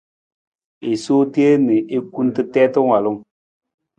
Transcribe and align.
I 0.91 0.93
sowa 1.03 1.25
teen 1.33 1.59
na 1.67 1.75
i 1.97 1.99
kunta 2.13 2.41
tiita 2.53 2.79
waalung. 2.87 3.19